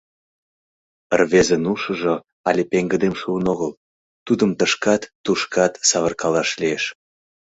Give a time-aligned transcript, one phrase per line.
[1.19, 2.15] Рвезын ушыжо
[2.47, 3.71] але пеҥгыдем шуын огыл,
[4.25, 6.83] тудым тышкат, тушкат савыркалаш лиеш.